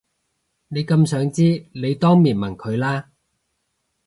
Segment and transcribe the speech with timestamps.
[0.69, 3.11] 你咁想知你當面問佢啦